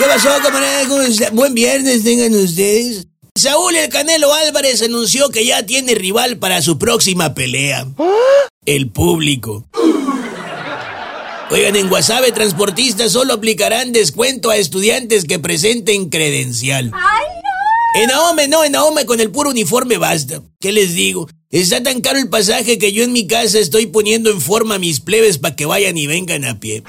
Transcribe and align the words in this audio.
¿Qué 0.00 0.06
pasó, 0.06 0.30
camarada? 0.42 0.88
Buen 1.32 1.52
viernes 1.52 2.02
tengan 2.02 2.34
ustedes. 2.34 3.06
Saúl 3.34 3.76
El 3.76 3.90
Canelo 3.90 4.32
Álvarez 4.32 4.80
anunció 4.80 5.28
que 5.28 5.44
ya 5.44 5.66
tiene 5.66 5.94
rival 5.94 6.38
para 6.38 6.62
su 6.62 6.78
próxima 6.78 7.34
pelea. 7.34 7.86
El 8.64 8.88
público. 8.88 9.66
Oigan, 11.50 11.76
en 11.76 11.90
Guasave 11.90 12.32
transportistas 12.32 13.12
solo 13.12 13.34
aplicarán 13.34 13.92
descuento 13.92 14.48
a 14.48 14.56
estudiantes 14.56 15.24
que 15.24 15.38
presenten 15.38 16.08
credencial. 16.08 16.92
¡Ay, 16.94 17.26
no! 17.34 18.02
En 18.02 18.10
Ahome 18.10 18.48
no, 18.48 18.64
en 18.64 18.76
Ahome 18.76 19.04
con 19.04 19.20
el 19.20 19.30
puro 19.30 19.50
uniforme 19.50 19.98
basta. 19.98 20.40
¿Qué 20.60 20.72
les 20.72 20.94
digo? 20.94 21.28
Está 21.50 21.82
tan 21.82 22.00
caro 22.00 22.18
el 22.18 22.30
pasaje 22.30 22.78
que 22.78 22.94
yo 22.94 23.04
en 23.04 23.12
mi 23.12 23.26
casa 23.26 23.58
estoy 23.58 23.84
poniendo 23.84 24.30
en 24.30 24.40
forma 24.40 24.76
a 24.76 24.78
mis 24.78 25.00
plebes 25.00 25.36
para 25.36 25.56
que 25.56 25.66
vayan 25.66 25.98
y 25.98 26.06
vengan 26.06 26.46
a 26.46 26.58
pie. 26.58 26.84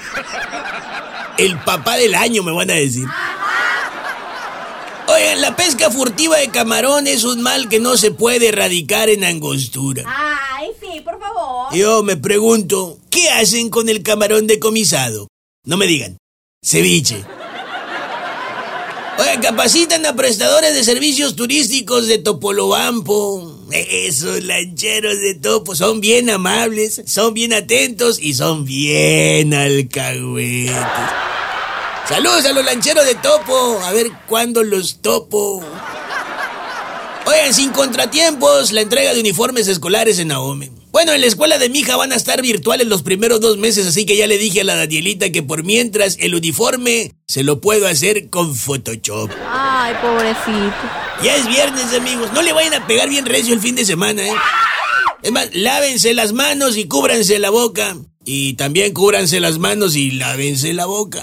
El 1.38 1.58
papá 1.60 1.96
del 1.96 2.14
año 2.14 2.42
me 2.42 2.52
van 2.52 2.70
a 2.70 2.74
decir. 2.74 3.06
Oigan, 5.08 5.40
la 5.40 5.56
pesca 5.56 5.90
furtiva 5.90 6.36
de 6.38 6.48
camarón 6.48 7.06
es 7.06 7.24
un 7.24 7.42
mal 7.42 7.68
que 7.68 7.80
no 7.80 7.96
se 7.96 8.12
puede 8.12 8.48
erradicar 8.48 9.08
en 9.08 9.24
angostura. 9.24 10.04
Ay, 10.06 10.70
sí, 10.80 11.00
por 11.00 11.18
favor. 11.18 11.74
Yo 11.74 12.02
me 12.02 12.16
pregunto, 12.16 12.98
¿qué 13.10 13.28
hacen 13.30 13.68
con 13.68 13.88
el 13.88 14.02
camarón 14.02 14.46
decomisado? 14.46 15.28
No 15.64 15.76
me 15.76 15.86
digan, 15.86 16.16
ceviche. 16.64 17.24
Oigan, 19.18 19.42
capacitan 19.42 20.06
a 20.06 20.14
prestadores 20.14 20.74
de 20.74 20.84
servicios 20.84 21.36
turísticos 21.36 22.06
de 22.06 22.18
Topolobampo. 22.18 23.58
Esos 23.70 24.42
lancheros 24.42 25.20
de 25.20 25.34
Topo 25.34 25.74
son 25.74 26.00
bien 26.00 26.30
amables, 26.30 27.02
son 27.06 27.34
bien 27.34 27.52
atentos 27.52 28.18
y 28.20 28.34
son 28.34 28.64
bien 28.64 29.52
alcahuetes. 29.54 30.72
Saludos 32.08 32.44
a 32.46 32.52
los 32.52 32.64
lancheros 32.64 33.06
de 33.06 33.14
Topo, 33.14 33.80
a 33.84 33.92
ver 33.92 34.10
cuándo 34.26 34.62
los 34.64 35.00
topo. 35.00 35.62
Oigan, 37.24 37.54
sin 37.54 37.70
contratiempos, 37.70 38.72
la 38.72 38.80
entrega 38.80 39.14
de 39.14 39.20
uniformes 39.20 39.68
escolares 39.68 40.18
en 40.18 40.28
Naome. 40.28 40.72
Bueno, 40.90 41.12
en 41.12 41.20
la 41.20 41.26
escuela 41.28 41.58
de 41.58 41.68
mi 41.68 41.78
hija 41.78 41.96
van 41.96 42.12
a 42.12 42.16
estar 42.16 42.42
virtuales 42.42 42.88
los 42.88 43.02
primeros 43.02 43.40
dos 43.40 43.56
meses, 43.56 43.86
así 43.86 44.04
que 44.04 44.16
ya 44.16 44.26
le 44.26 44.36
dije 44.36 44.60
a 44.60 44.64
la 44.64 44.74
Danielita 44.74 45.30
que 45.30 45.42
por 45.42 45.62
mientras 45.62 46.16
el 46.20 46.34
uniforme 46.34 47.12
se 47.28 47.44
lo 47.44 47.60
puedo 47.60 47.86
hacer 47.86 48.28
con 48.28 48.54
Photoshop. 48.56 49.30
Ay, 49.48 49.94
pobrecito. 50.02 50.74
Ya 51.22 51.36
es 51.36 51.46
viernes, 51.46 51.94
amigos. 51.94 52.32
No 52.34 52.42
le 52.42 52.52
vayan 52.52 52.74
a 52.74 52.86
pegar 52.86 53.08
bien 53.08 53.24
recio 53.24 53.54
el 53.54 53.60
fin 53.60 53.76
de 53.76 53.86
semana, 53.86 54.26
¿eh? 54.26 54.34
Es 55.22 55.30
más, 55.30 55.48
lávense 55.54 56.12
las 56.14 56.32
manos 56.32 56.76
y 56.76 56.88
cúbranse 56.88 57.38
la 57.38 57.50
boca. 57.50 57.96
Y 58.24 58.54
también 58.54 58.92
cúbranse 58.92 59.40
las 59.40 59.58
manos 59.58 59.96
y 59.96 60.12
lávense 60.12 60.72
la 60.72 60.86
boca. 60.86 61.22